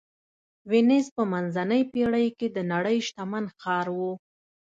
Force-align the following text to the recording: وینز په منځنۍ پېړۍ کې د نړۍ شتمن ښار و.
وینز 0.71 1.05
په 1.15 1.23
منځنۍ 1.31 1.81
پېړۍ 1.91 2.27
کې 2.37 2.47
د 2.55 2.57
نړۍ 2.71 2.97
شتمن 3.07 3.45
ښار 3.59 3.87
و. 3.97 3.99